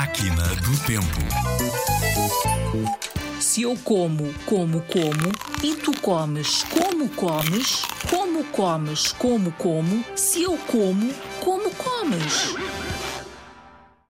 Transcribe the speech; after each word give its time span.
Máquina 0.00 0.42
do 0.62 0.78
Tempo. 0.86 1.20
Se 3.38 3.60
eu 3.60 3.76
como, 3.84 4.32
como, 4.46 4.80
como, 4.80 5.30
e 5.62 5.74
tu 5.74 5.92
comes, 6.00 6.64
como 6.70 7.06
comes, 7.10 7.82
como 8.08 8.42
comes, 8.44 9.12
como, 9.12 9.52
como, 9.52 10.02
se 10.16 10.44
eu 10.44 10.56
como, 10.68 11.12
como 11.40 11.70
comes. 11.72 12.54